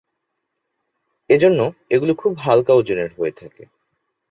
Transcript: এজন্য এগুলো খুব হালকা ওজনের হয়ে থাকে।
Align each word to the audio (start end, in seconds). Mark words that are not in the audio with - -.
এজন্য 1.29 1.59
এগুলো 1.89 2.13
খুব 2.15 2.31
হালকা 2.37 2.73
ওজনের 2.73 3.09
হয়ে 3.17 3.31
থাকে। 3.31 3.63